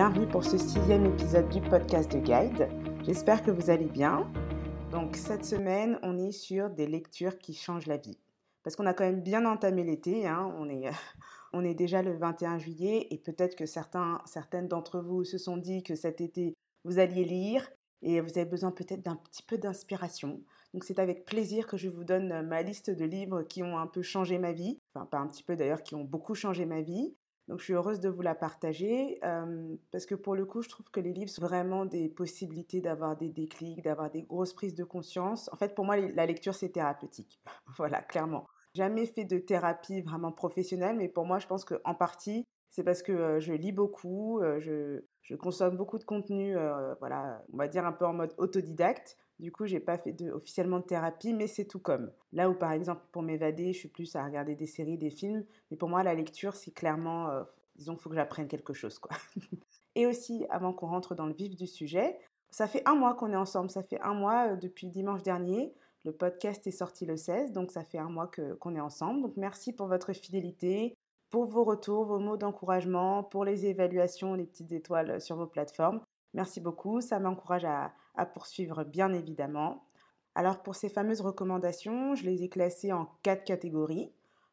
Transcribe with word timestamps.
Bienvenue 0.00 0.26
pour 0.26 0.44
ce 0.44 0.56
sixième 0.56 1.04
épisode 1.04 1.50
du 1.50 1.60
podcast 1.60 2.10
de 2.10 2.20
Guide. 2.20 2.70
J'espère 3.04 3.42
que 3.42 3.50
vous 3.50 3.68
allez 3.68 3.84
bien. 3.84 4.26
Donc 4.90 5.14
cette 5.14 5.44
semaine, 5.44 5.98
on 6.02 6.16
est 6.16 6.32
sur 6.32 6.70
des 6.70 6.86
lectures 6.86 7.36
qui 7.36 7.52
changent 7.52 7.86
la 7.86 7.98
vie. 7.98 8.16
Parce 8.62 8.76
qu'on 8.76 8.86
a 8.86 8.94
quand 8.94 9.04
même 9.04 9.20
bien 9.20 9.44
entamé 9.44 9.84
l'été, 9.84 10.26
hein. 10.26 10.54
on, 10.58 10.70
est, 10.70 10.88
on 11.52 11.62
est 11.66 11.74
déjà 11.74 12.00
le 12.00 12.16
21 12.16 12.56
juillet 12.56 13.08
et 13.10 13.18
peut-être 13.18 13.54
que 13.56 13.66
certains, 13.66 14.22
certaines 14.24 14.68
d'entre 14.68 15.00
vous 15.00 15.22
se 15.22 15.36
sont 15.36 15.58
dit 15.58 15.82
que 15.82 15.94
cet 15.94 16.22
été, 16.22 16.54
vous 16.84 16.98
alliez 16.98 17.26
lire 17.26 17.70
et 18.00 18.22
vous 18.22 18.38
avez 18.38 18.46
besoin 18.46 18.70
peut-être 18.70 19.02
d'un 19.02 19.16
petit 19.16 19.42
peu 19.42 19.58
d'inspiration. 19.58 20.40
Donc 20.72 20.84
c'est 20.84 20.98
avec 20.98 21.26
plaisir 21.26 21.66
que 21.66 21.76
je 21.76 21.90
vous 21.90 22.04
donne 22.04 22.40
ma 22.48 22.62
liste 22.62 22.88
de 22.88 23.04
livres 23.04 23.42
qui 23.42 23.62
ont 23.62 23.76
un 23.76 23.86
peu 23.86 24.00
changé 24.00 24.38
ma 24.38 24.52
vie, 24.52 24.78
enfin 24.94 25.04
pas 25.04 25.18
un 25.18 25.26
petit 25.26 25.42
peu 25.42 25.56
d'ailleurs, 25.56 25.82
qui 25.82 25.94
ont 25.94 26.04
beaucoup 26.04 26.34
changé 26.34 26.64
ma 26.64 26.80
vie. 26.80 27.14
Donc 27.50 27.58
je 27.58 27.64
suis 27.64 27.72
heureuse 27.74 27.98
de 27.98 28.08
vous 28.08 28.22
la 28.22 28.36
partager 28.36 29.18
parce 29.90 30.06
que 30.06 30.14
pour 30.14 30.36
le 30.36 30.46
coup, 30.46 30.62
je 30.62 30.68
trouve 30.68 30.88
que 30.92 31.00
les 31.00 31.12
livres 31.12 31.30
sont 31.30 31.42
vraiment 31.42 31.84
des 31.84 32.08
possibilités 32.08 32.80
d'avoir 32.80 33.16
des 33.16 33.28
déclics, 33.28 33.82
d'avoir 33.82 34.08
des 34.08 34.22
grosses 34.22 34.54
prises 34.54 34.76
de 34.76 34.84
conscience. 34.84 35.50
En 35.52 35.56
fait, 35.56 35.74
pour 35.74 35.84
moi, 35.84 35.96
la 35.96 36.26
lecture, 36.26 36.54
c'est 36.54 36.68
thérapeutique. 36.68 37.40
voilà, 37.76 38.02
clairement. 38.02 38.46
Jamais 38.74 39.04
fait 39.04 39.24
de 39.24 39.38
thérapie 39.38 40.00
vraiment 40.00 40.30
professionnelle, 40.30 40.94
mais 40.96 41.08
pour 41.08 41.26
moi, 41.26 41.40
je 41.40 41.48
pense 41.48 41.64
qu'en 41.64 41.94
partie, 41.96 42.46
c'est 42.70 42.84
parce 42.84 43.02
que 43.02 43.40
je 43.40 43.52
lis 43.52 43.72
beaucoup, 43.72 44.40
je, 44.60 45.00
je, 45.22 45.34
consomme 45.34 45.76
beaucoup 45.76 45.98
de 45.98 46.04
contenu, 46.04 46.54
voilà, 47.00 47.42
on 47.52 47.56
va 47.56 47.66
dire 47.66 47.84
un 47.84 47.92
peu 47.92 48.06
en 48.06 48.12
mode 48.12 48.32
autodidacte. 48.38 49.16
Du 49.40 49.50
coup, 49.50 49.64
j'ai 49.64 49.80
pas 49.80 49.96
fait 49.96 50.14
officiellement 50.30 50.80
de 50.80 50.84
thérapie, 50.84 51.32
mais 51.32 51.46
c'est 51.46 51.64
tout 51.64 51.78
comme. 51.78 52.10
Là 52.34 52.50
où, 52.50 52.54
par 52.54 52.72
exemple, 52.72 53.00
pour 53.10 53.22
m'évader, 53.22 53.72
je 53.72 53.78
suis 53.78 53.88
plus 53.88 54.14
à 54.14 54.22
regarder 54.22 54.54
des 54.54 54.66
séries, 54.66 54.98
des 54.98 55.08
films, 55.08 55.44
mais 55.70 55.78
pour 55.78 55.88
moi, 55.88 56.02
la 56.02 56.14
lecture, 56.14 56.54
c'est 56.54 56.72
clairement, 56.72 57.30
euh, 57.30 57.42
disons, 57.74 57.96
faut 57.96 58.10
que 58.10 58.16
j'apprenne 58.16 58.48
quelque 58.48 58.74
chose, 58.74 58.98
quoi. 58.98 59.16
Et 59.94 60.06
aussi, 60.06 60.44
avant 60.50 60.74
qu'on 60.74 60.88
rentre 60.88 61.14
dans 61.14 61.24
le 61.24 61.32
vif 61.32 61.56
du 61.56 61.66
sujet, 61.66 62.18
ça 62.50 62.66
fait 62.66 62.82
un 62.86 62.94
mois 62.94 63.14
qu'on 63.14 63.32
est 63.32 63.36
ensemble, 63.36 63.70
ça 63.70 63.82
fait 63.82 64.00
un 64.02 64.12
mois 64.12 64.52
euh, 64.52 64.56
depuis 64.56 64.88
dimanche 64.88 65.22
dernier. 65.22 65.72
Le 66.04 66.12
podcast 66.12 66.66
est 66.66 66.70
sorti 66.70 67.06
le 67.06 67.16
16, 67.16 67.52
donc 67.52 67.70
ça 67.70 67.82
fait 67.82 67.98
un 67.98 68.10
mois 68.10 68.30
qu'on 68.60 68.76
est 68.76 68.80
ensemble. 68.80 69.22
Donc 69.22 69.36
merci 69.36 69.72
pour 69.72 69.86
votre 69.86 70.12
fidélité, 70.12 70.94
pour 71.30 71.46
vos 71.46 71.64
retours, 71.64 72.04
vos 72.04 72.18
mots 72.18 72.36
d'encouragement, 72.36 73.22
pour 73.22 73.44
les 73.44 73.66
évaluations, 73.66 74.34
les 74.34 74.46
petites 74.46 74.72
étoiles 74.72 75.20
sur 75.20 75.36
vos 75.36 75.46
plateformes. 75.46 76.00
Merci 76.34 76.60
beaucoup, 76.60 77.00
ça 77.00 77.18
m'encourage 77.18 77.64
à, 77.64 77.92
poursuivre 78.26 78.84
bien 78.84 79.12
évidemment. 79.12 79.84
Alors 80.34 80.62
pour 80.62 80.74
ces 80.74 80.88
fameuses 80.88 81.20
recommandations, 81.20 82.14
je 82.14 82.24
les 82.24 82.42
ai 82.42 82.48
classées 82.48 82.92
en 82.92 83.08
quatre 83.22 83.44
catégories. 83.44 84.12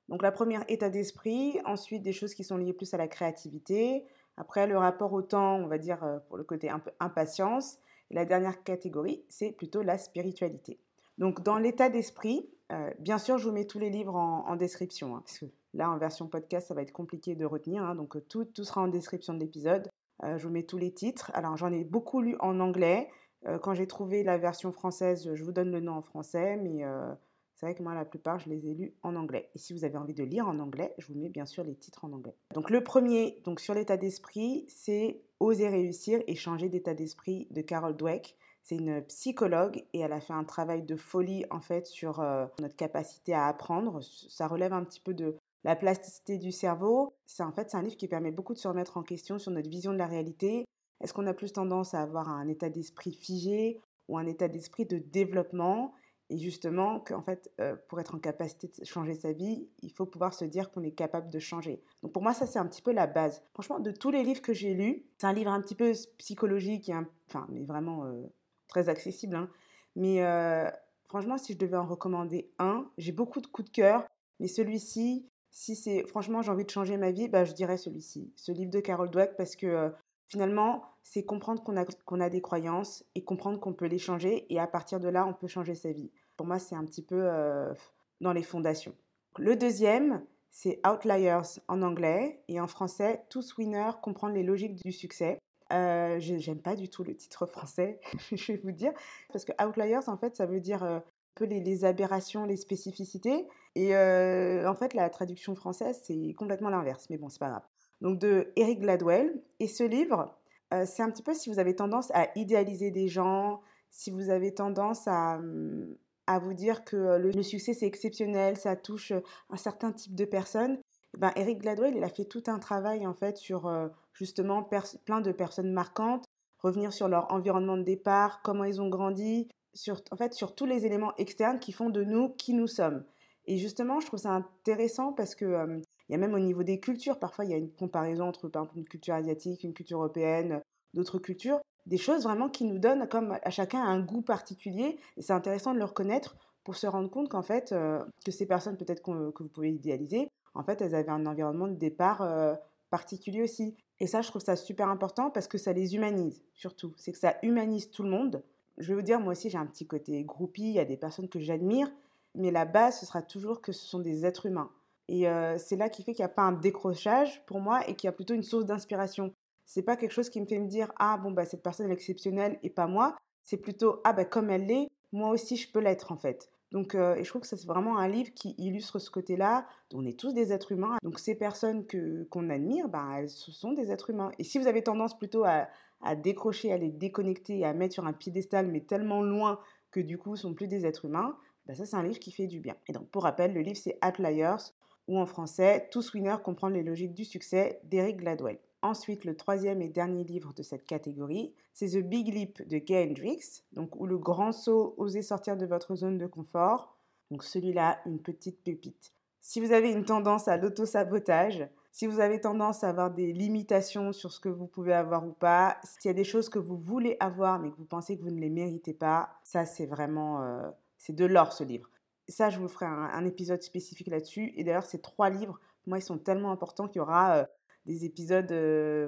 Donc 0.09 0.21
la 0.21 0.31
première, 0.31 0.63
état 0.69 0.89
d'esprit, 0.89 1.59
ensuite 1.65 2.01
des 2.01 2.13
choses 2.13 2.33
qui 2.33 2.43
sont 2.43 2.57
liées 2.57 2.73
plus 2.73 2.93
à 2.93 2.97
la 2.97 3.07
créativité, 3.07 4.05
après 4.37 4.67
le 4.67 4.77
rapport 4.77 5.13
au 5.13 5.21
temps, 5.21 5.55
on 5.55 5.67
va 5.67 5.77
dire 5.77 6.03
euh, 6.03 6.19
pour 6.27 6.37
le 6.37 6.43
côté 6.43 6.69
un 6.69 6.79
peu 6.79 6.91
impatience, 6.99 7.77
et 8.09 8.15
la 8.15 8.25
dernière 8.25 8.63
catégorie, 8.63 9.23
c'est 9.27 9.51
plutôt 9.51 9.81
la 9.81 9.97
spiritualité. 9.97 10.79
Donc 11.17 11.43
dans 11.43 11.57
l'état 11.57 11.89
d'esprit, 11.89 12.49
euh, 12.71 12.91
bien 12.99 13.17
sûr, 13.17 13.37
je 13.37 13.47
vous 13.47 13.53
mets 13.53 13.65
tous 13.65 13.79
les 13.79 13.89
livres 13.89 14.15
en, 14.15 14.55
description, 14.55 15.15
hein, 15.15 15.21
parce 15.25 15.39
que 15.39 15.45
là 15.73 15.89
en 15.89 15.97
version 15.97 16.27
podcast, 16.27 16.67
ça 16.67 16.73
va 16.73 16.81
être 16.81 16.93
compliqué 16.93 17.35
de 17.35 17.45
retenir, 17.45 17.83
hein, 17.83 17.95
donc 17.95 18.15
tout, 18.29 18.45
tout 18.45 18.63
sera 18.63 18.81
en 18.81 18.87
description 18.87 19.33
de 19.33 19.39
l'épisode. 19.39 19.89
Euh, 20.23 20.37
je 20.37 20.47
vous 20.47 20.53
mets 20.53 20.63
tous 20.63 20.77
les 20.77 20.91
titres. 20.91 21.31
Alors 21.33 21.57
j'en 21.57 21.71
ai 21.71 21.83
beaucoup 21.83 22.21
lu 22.21 22.35
en 22.39 22.59
anglais. 22.59 23.09
Euh, 23.45 23.59
quand 23.59 23.73
j'ai 23.73 23.87
trouvé 23.87 24.23
la 24.23 24.37
version 24.37 24.71
française, 24.71 25.33
je 25.33 25.43
vous 25.43 25.51
donne 25.51 25.71
le 25.71 25.79
nom 25.79 25.93
en 25.93 26.01
français, 26.01 26.57
mais 26.57 26.83
euh, 26.83 27.13
c'est 27.55 27.65
vrai 27.65 27.75
que 27.75 27.83
moi, 27.83 27.93
la 27.93 28.05
plupart, 28.05 28.39
je 28.39 28.49
les 28.49 28.67
ai 28.67 28.73
lus 28.73 28.93
en 29.03 29.15
anglais. 29.15 29.49
Et 29.55 29.59
si 29.59 29.73
vous 29.73 29.85
avez 29.85 29.97
envie 29.97 30.13
de 30.13 30.23
lire 30.23 30.47
en 30.47 30.59
anglais, 30.59 30.93
je 30.97 31.07
vous 31.07 31.19
mets 31.19 31.29
bien 31.29 31.45
sûr 31.45 31.63
les 31.63 31.75
titres 31.75 32.05
en 32.05 32.13
anglais. 32.13 32.35
Donc 32.53 32.69
le 32.69 32.83
premier, 32.83 33.39
donc 33.43 33.59
sur 33.59 33.73
l'état 33.73 33.97
d'esprit, 33.97 34.65
c'est 34.67 35.21
Oser 35.39 35.69
réussir 35.69 36.19
et 36.25 36.35
changer 36.35 36.67
d'état 36.67 36.95
d'esprit 36.95 37.47
de 37.51 37.61
Carol 37.61 37.95
Dweck. 37.95 38.35
C'est 38.63 38.75
une 38.75 39.03
psychologue 39.03 39.85
et 39.93 39.99
elle 39.99 40.11
a 40.11 40.19
fait 40.19 40.33
un 40.33 40.43
travail 40.43 40.81
de 40.81 40.95
folie 40.95 41.45
en 41.51 41.61
fait 41.61 41.85
sur 41.85 42.19
notre 42.59 42.75
capacité 42.75 43.33
à 43.33 43.45
apprendre. 43.45 44.01
Ça 44.01 44.47
relève 44.47 44.73
un 44.73 44.83
petit 44.83 44.99
peu 44.99 45.13
de 45.13 45.37
la 45.63 45.75
plasticité 45.75 46.37
du 46.37 46.51
cerveau, 46.51 47.13
c'est 47.25 47.43
en 47.43 47.51
fait 47.51 47.69
c'est 47.69 47.77
un 47.77 47.81
livre 47.81 47.97
qui 47.97 48.07
permet 48.07 48.31
beaucoup 48.31 48.53
de 48.53 48.57
se 48.57 48.67
remettre 48.67 48.97
en 48.97 49.03
question 49.03 49.37
sur 49.37 49.51
notre 49.51 49.69
vision 49.69 49.91
de 49.91 49.97
la 49.97 50.07
réalité. 50.07 50.65
Est-ce 51.01 51.13
qu'on 51.13 51.27
a 51.27 51.33
plus 51.33 51.53
tendance 51.53 51.93
à 51.93 52.01
avoir 52.01 52.29
un 52.29 52.47
état 52.47 52.69
d'esprit 52.69 53.13
figé 53.13 53.79
ou 54.07 54.17
un 54.17 54.25
état 54.25 54.47
d'esprit 54.47 54.85
de 54.85 54.97
développement? 54.97 55.93
Et 56.29 56.37
justement 56.37 56.99
qu'en 56.99 57.21
fait 57.21 57.49
euh, 57.61 57.77
pour 57.87 58.01
être 58.01 58.15
en 58.15 58.19
capacité 58.19 58.67
de 58.67 58.85
changer 58.85 59.13
sa 59.13 59.31
vie, 59.31 59.69
il 59.79 59.91
faut 59.91 60.05
pouvoir 60.05 60.33
se 60.33 60.43
dire 60.43 60.71
qu'on 60.71 60.83
est 60.83 60.91
capable 60.91 61.29
de 61.29 61.39
changer. 61.39 61.81
Donc 62.03 62.11
pour 62.11 62.21
moi 62.21 62.33
ça 62.33 62.45
c'est 62.45 62.59
un 62.59 62.65
petit 62.65 62.81
peu 62.81 62.91
la 62.91 63.07
base. 63.07 63.41
Franchement 63.53 63.79
de 63.79 63.91
tous 63.91 64.11
les 64.11 64.23
livres 64.23 64.41
que 64.41 64.53
j'ai 64.53 64.73
lus, 64.73 65.05
c'est 65.17 65.27
un 65.27 65.33
livre 65.33 65.51
un 65.51 65.61
petit 65.61 65.75
peu 65.75 65.93
psychologique 66.17 66.89
et 66.89 66.95
enfin 67.29 67.47
mais 67.49 67.63
vraiment 67.63 68.03
euh, 68.05 68.25
très 68.67 68.89
accessible. 68.89 69.37
Hein. 69.37 69.49
Mais 69.95 70.21
euh, 70.21 70.69
franchement 71.07 71.37
si 71.37 71.53
je 71.53 71.57
devais 71.57 71.77
en 71.77 71.85
recommander 71.85 72.51
un, 72.59 72.91
j'ai 72.97 73.13
beaucoup 73.13 73.39
de 73.39 73.47
coups 73.47 73.69
de 73.69 73.73
cœur, 73.73 74.05
mais 74.41 74.49
celui-ci 74.49 75.29
si 75.49 75.77
c'est 75.77 76.05
franchement 76.07 76.41
j'ai 76.41 76.51
envie 76.51 76.65
de 76.65 76.69
changer 76.69 76.97
ma 76.97 77.11
vie, 77.11 77.29
bah, 77.29 77.45
je 77.45 77.53
dirais 77.53 77.77
celui-ci, 77.77 78.33
ce 78.35 78.51
livre 78.51 78.69
de 78.69 78.81
Carol 78.81 79.09
Dweck 79.09 79.37
parce 79.37 79.55
que 79.55 79.93
finalement 80.27 80.83
c'est 81.03 81.23
comprendre 81.23 81.63
qu'on 81.63 82.19
a, 82.19 82.29
des 82.29 82.41
croyances 82.41 83.05
et 83.15 83.23
comprendre 83.23 83.59
qu'on 83.59 83.73
peut 83.73 83.85
les 83.85 83.97
changer 83.97 84.51
et 84.53 84.59
à 84.59 84.67
partir 84.67 84.99
de 84.99 85.07
là 85.07 85.25
on 85.25 85.33
peut 85.33 85.47
changer 85.47 85.75
sa 85.75 85.91
vie. 85.91 86.11
Pour 86.35 86.45
moi 86.45 86.59
c'est 86.59 86.75
un 86.75 86.85
petit 86.85 87.03
peu 87.03 87.19
euh, 87.19 87.73
dans 88.21 88.33
les 88.33 88.43
fondations. 88.43 88.95
Le 89.37 89.55
deuxième 89.55 90.23
c'est 90.49 90.79
Outliers 90.87 91.59
en 91.67 91.81
anglais 91.81 92.43
et 92.47 92.59
en 92.59 92.67
français 92.67 93.23
Tous 93.29 93.57
Winners, 93.57 93.91
comprendre 94.01 94.33
les 94.33 94.43
logiques 94.43 94.75
du 94.83 94.91
succès. 94.91 95.39
Euh, 95.73 96.17
j'aime 96.19 96.61
pas 96.61 96.75
du 96.75 96.89
tout 96.89 97.03
le 97.03 97.15
titre 97.15 97.45
français, 97.45 97.99
je 98.31 98.53
vais 98.53 98.57
vous 98.57 98.71
dire, 98.71 98.93
parce 99.33 99.43
que 99.43 99.51
Outliers 99.63 100.07
en 100.07 100.17
fait 100.17 100.35
ça 100.35 100.45
veut 100.45 100.61
dire 100.61 100.83
euh, 100.83 100.99
peu 101.37 101.45
les, 101.45 101.85
aberrations, 101.85 102.45
les 102.45 102.57
spécificités. 102.57 103.47
Et 103.75 103.95
euh, 103.95 104.69
en 104.69 104.75
fait, 104.75 104.93
la 104.93 105.09
traduction 105.09 105.55
française, 105.55 106.01
c'est 106.03 106.33
complètement 106.33 106.69
l'inverse. 106.69 107.07
Mais 107.09 107.17
bon, 107.17 107.29
c'est 107.29 107.39
pas 107.39 107.49
grave. 107.49 107.67
Donc, 108.01 108.19
de 108.19 108.51
Eric 108.55 108.79
Gladwell. 108.79 109.41
Et 109.59 109.67
ce 109.67 109.83
livre, 109.83 110.35
euh, 110.73 110.85
c'est 110.85 111.03
un 111.03 111.09
petit 111.09 111.23
peu 111.23 111.33
si 111.33 111.49
vous 111.49 111.59
avez 111.59 111.75
tendance 111.75 112.11
à 112.13 112.27
idéaliser 112.35 112.91
des 112.91 113.07
gens, 113.07 113.61
si 113.89 114.11
vous 114.11 114.29
avez 114.29 114.53
tendance 114.53 115.07
à, 115.07 115.37
hum, 115.37 115.95
à 116.27 116.39
vous 116.39 116.53
dire 116.53 116.83
que 116.83 117.17
le, 117.17 117.41
succès, 117.41 117.73
c'est 117.73 117.87
exceptionnel, 117.87 118.57
ça 118.57 118.75
touche 118.75 119.13
un 119.49 119.57
certain 119.57 119.91
type 119.91 120.13
de 120.13 120.25
personnes. 120.25 120.77
Eh 121.15 121.17
ben, 121.17 121.31
Eric 121.35 121.59
Gladwell, 121.59 121.95
il 121.95 122.03
a 122.03 122.09
fait 122.09 122.25
tout 122.25 122.43
un 122.47 122.59
travail 122.59 123.07
en 123.07 123.13
fait 123.13 123.37
sur 123.37 123.67
euh, 123.67 123.87
justement 124.13 124.61
plein 125.05 125.21
de 125.21 125.31
personnes 125.31 125.71
marquantes, 125.71 126.25
revenir 126.59 126.91
sur 126.91 127.07
leur 127.07 127.31
environnement 127.31 127.77
de 127.77 127.83
départ, 127.83 128.41
comment 128.43 128.65
ils 128.65 128.81
ont 128.81 128.89
grandi, 128.89 129.47
sur, 129.73 130.01
en 130.11 130.17
fait, 130.17 130.33
sur 130.33 130.53
tous 130.53 130.65
les 130.65 130.85
éléments 130.85 131.15
externes 131.17 131.59
qui 131.59 131.71
font 131.71 131.89
de 131.89 132.03
nous 132.03 132.29
qui 132.29 132.53
nous 132.53 132.67
sommes. 132.67 133.05
Et 133.45 133.57
justement, 133.57 134.01
je 134.01 134.07
trouve 134.07 134.19
ça 134.19 134.31
intéressant 134.31 135.13
parce 135.13 135.33
que 135.33 135.45
euh, 135.45 135.79
il 136.09 136.13
y 136.13 136.15
a 136.15 136.17
même 136.17 136.33
au 136.33 136.39
niveau 136.39 136.63
des 136.63 136.79
cultures, 136.79 137.19
parfois 137.19 137.45
il 137.45 137.51
y 137.51 137.53
a 137.53 137.57
une 137.57 137.71
comparaison 137.71 138.25
entre 138.25 138.47
par 138.47 138.63
exemple 138.63 138.79
une 138.79 138.85
culture 138.85 139.13
asiatique, 139.13 139.63
une 139.63 139.73
culture 139.73 139.99
européenne, 139.99 140.61
d'autres 140.93 141.19
cultures, 141.19 141.59
des 141.85 141.97
choses 141.97 142.23
vraiment 142.23 142.49
qui 142.49 142.65
nous 142.65 142.79
donnent 142.79 143.07
comme 143.07 143.37
à 143.41 143.49
chacun 143.49 143.81
un 143.81 143.99
goût 143.99 144.21
particulier. 144.21 144.97
Et 145.17 145.21
c'est 145.21 145.33
intéressant 145.33 145.73
de 145.73 145.79
le 145.79 145.85
reconnaître 145.85 146.37
pour 146.63 146.75
se 146.75 146.87
rendre 146.87 147.09
compte 147.09 147.29
qu'en 147.29 147.43
fait, 147.43 147.71
euh, 147.71 148.03
que 148.25 148.31
ces 148.31 148.45
personnes 148.45 148.77
peut-être 148.77 149.01
que 149.01 149.11
vous 149.11 149.49
pouvez 149.49 149.71
idéaliser, 149.71 150.29
en 150.53 150.63
fait, 150.63 150.81
elles 150.81 150.95
avaient 150.95 151.11
un 151.11 151.25
environnement 151.25 151.67
de 151.67 151.75
départ 151.75 152.21
euh, 152.21 152.55
particulier 152.89 153.41
aussi. 153.43 153.75
Et 153.99 154.07
ça, 154.07 154.21
je 154.21 154.29
trouve 154.29 154.41
ça 154.41 154.55
super 154.55 154.89
important 154.89 155.29
parce 155.29 155.47
que 155.47 155.57
ça 155.57 155.71
les 155.71 155.95
humanise, 155.95 156.43
surtout. 156.53 156.93
C'est 156.97 157.11
que 157.11 157.17
ça 157.17 157.37
humanise 157.41 157.89
tout 157.89 158.03
le 158.03 158.09
monde 158.09 158.43
je 158.77 158.89
vais 158.89 158.95
vous 158.95 159.01
dire, 159.01 159.19
moi 159.19 159.31
aussi, 159.31 159.49
j'ai 159.49 159.57
un 159.57 159.65
petit 159.65 159.87
côté 159.87 160.23
groupie, 160.23 160.69
il 160.69 160.73
y 160.73 160.79
a 160.79 160.85
des 160.85 160.97
personnes 160.97 161.29
que 161.29 161.39
j'admire, 161.39 161.91
mais 162.35 162.51
la 162.51 162.65
base, 162.65 162.99
ce 162.99 163.05
sera 163.05 163.21
toujours 163.21 163.61
que 163.61 163.71
ce 163.71 163.85
sont 163.85 163.99
des 163.99 164.25
êtres 164.25 164.45
humains. 164.45 164.69
Et 165.07 165.25
c'est 165.57 165.75
là 165.75 165.89
qui 165.89 166.03
fait 166.03 166.13
qu'il 166.13 166.23
n'y 166.23 166.29
a 166.29 166.33
pas 166.33 166.43
un 166.43 166.51
décrochage 166.51 167.45
pour 167.45 167.59
moi 167.59 167.87
et 167.87 167.95
qu'il 167.95 168.07
y 168.07 168.09
a 168.09 168.13
plutôt 168.13 168.33
une 168.33 168.43
source 168.43 168.65
d'inspiration. 168.65 169.33
C'est 169.65 169.83
pas 169.83 169.95
quelque 169.95 170.11
chose 170.11 170.29
qui 170.29 170.41
me 170.41 170.45
fait 170.45 170.59
me 170.59 170.67
dire 170.67 170.91
ah 170.97 171.17
bon 171.17 171.31
bah 171.31 171.45
cette 171.45 171.63
personne 171.63 171.89
est 171.89 171.93
exceptionnelle 171.93 172.59
et 172.63 172.69
pas 172.69 172.87
moi. 172.87 173.15
C'est 173.43 173.57
plutôt 173.57 174.01
ah 174.03 174.13
bah 174.13 174.25
comme 174.25 174.49
elle 174.49 174.65
l'est, 174.65 174.87
moi 175.11 175.29
aussi 175.29 175.55
je 175.55 175.71
peux 175.71 175.79
l'être 175.79 176.11
en 176.11 176.17
fait. 176.17 176.49
Donc 176.71 176.95
et 176.95 177.23
je 177.23 177.29
trouve 177.29 177.41
que 177.41 177.47
c'est 177.47 177.65
vraiment 177.65 177.97
un 177.97 178.09
livre 178.09 178.33
qui 178.33 178.53
illustre 178.57 178.99
ce 178.99 179.09
côté-là. 179.09 179.65
On 179.93 180.05
est 180.05 180.19
tous 180.19 180.33
des 180.33 180.51
êtres 180.51 180.73
humains. 180.73 180.97
Donc 181.03 181.19
ces 181.19 181.35
personnes 181.35 181.85
que 181.85 182.25
qu'on 182.25 182.49
admire, 182.49 182.89
bah 182.89 183.07
elles 183.17 183.29
sont 183.29 183.71
des 183.71 183.91
êtres 183.91 184.09
humains. 184.09 184.31
Et 184.39 184.43
si 184.43 184.59
vous 184.59 184.67
avez 184.67 184.83
tendance 184.83 185.17
plutôt 185.17 185.45
à, 185.45 185.67
à 186.01 186.15
décrocher, 186.15 186.71
à 186.71 186.77
les 186.77 186.89
déconnecter, 186.89 187.65
à 187.65 187.73
mettre 187.73 187.93
sur 187.93 188.05
un 188.05 188.13
piédestal, 188.13 188.67
mais 188.67 188.81
tellement 188.81 189.21
loin 189.21 189.59
que 189.91 189.99
du 189.99 190.17
coup, 190.17 190.35
sont 190.35 190.53
plus 190.53 190.67
des 190.67 190.85
êtres 190.85 191.05
humains, 191.05 191.37
bah 191.65 191.75
ça, 191.75 191.85
c'est 191.85 191.95
un 191.95 192.03
livre 192.03 192.19
qui 192.19 192.31
fait 192.31 192.47
du 192.47 192.59
bien. 192.59 192.75
Et 192.87 192.93
donc, 192.93 193.09
pour 193.09 193.23
rappel, 193.23 193.53
le 193.53 193.61
livre, 193.61 193.77
c'est 193.77 193.97
Outliers, 194.05 194.71
ou 195.07 195.17
en 195.17 195.25
français, 195.25 195.87
Tous 195.91 196.13
winners 196.13 196.37
comprendre 196.43 196.75
les 196.75 196.83
logiques 196.83 197.13
du 197.13 197.25
succès 197.25 197.79
d'Eric 197.83 198.17
Gladwell. 198.17 198.59
Ensuite, 198.81 199.25
le 199.25 199.35
troisième 199.35 199.81
et 199.81 199.89
dernier 199.89 200.23
livre 200.23 200.53
de 200.53 200.63
cette 200.63 200.85
catégorie, 200.85 201.53
c'est 201.73 201.89
The 201.89 202.03
Big 202.03 202.33
Leap 202.33 202.67
de 202.67 202.77
Gay 202.77 203.07
Hendricks, 203.09 203.63
donc, 203.73 203.95
ou 203.99 204.05
le 204.05 204.17
grand 204.17 204.51
saut, 204.51 204.93
oser 204.97 205.21
sortir 205.21 205.57
de 205.57 205.65
votre 205.65 205.95
zone 205.95 206.17
de 206.17 206.27
confort. 206.27 206.95
Donc 207.31 207.43
celui-là, 207.43 207.99
une 208.05 208.19
petite 208.19 208.63
pépite. 208.63 209.13
Si 209.41 209.59
vous 209.59 209.71
avez 209.71 209.91
une 209.91 210.05
tendance 210.05 210.47
à 210.47 210.57
l'auto-sabotage, 210.57 211.67
Si 211.97 212.05
vous 212.05 212.19
avez 212.19 212.39
tendance 212.39 212.83
à 212.83 212.89
avoir 212.89 213.09
des 213.09 213.33
limitations 213.33 214.13
sur 214.13 214.31
ce 214.31 214.39
que 214.39 214.49
vous 214.49 214.67
pouvez 214.67 214.93
avoir 214.93 215.25
ou 215.25 215.31
pas, 215.31 215.77
s'il 215.83 216.09
y 216.09 216.11
a 216.11 216.13
des 216.13 216.23
choses 216.23 216.47
que 216.47 216.59
vous 216.59 216.77
voulez 216.77 217.17
avoir 217.19 217.57
mais 217.57 217.71
que 217.71 217.77
vous 217.77 217.85
pensez 217.85 218.15
que 218.15 218.21
vous 218.21 218.29
ne 218.29 218.39
les 218.39 218.51
méritez 218.51 218.93
pas, 218.93 219.31
ça 219.43 219.65
c'est 219.65 219.87
vraiment, 219.87 220.43
euh, 220.43 220.69
c'est 220.99 221.15
de 221.15 221.25
l'or 221.25 221.53
ce 221.53 221.63
livre. 221.63 221.89
Ça, 222.29 222.49
je 222.49 222.59
vous 222.59 222.67
ferai 222.67 222.85
un, 222.85 223.25
épisode 223.25 223.61
spécifique 223.61 224.07
là-dessus. 224.07 224.53
Et 224.55 224.63
d'ailleurs, 224.63 224.85
ces 224.85 224.99
trois 224.99 225.29
livres, 225.29 225.59
pour 225.83 225.89
moi, 225.89 225.97
ils 225.97 226.03
sont 226.03 226.17
tellement 226.17 226.51
importants 226.51 226.87
qu'il 226.87 226.97
y 226.97 227.01
aura 227.01 227.47
des 227.85 228.03
épisodes 228.03 228.51